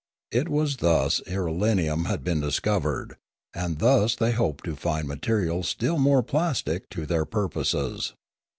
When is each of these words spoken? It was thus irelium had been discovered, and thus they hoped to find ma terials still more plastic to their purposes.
It 0.31 0.49
was 0.49 0.77
thus 0.77 1.21
irelium 1.27 2.07
had 2.07 2.23
been 2.23 2.41
discovered, 2.41 3.17
and 3.53 3.77
thus 3.77 4.15
they 4.15 4.31
hoped 4.31 4.63
to 4.65 4.75
find 4.75 5.07
ma 5.07 5.13
terials 5.13 5.65
still 5.65 5.99
more 5.99 6.23
plastic 6.23 6.89
to 6.89 7.05
their 7.05 7.23
purposes. 7.23 8.13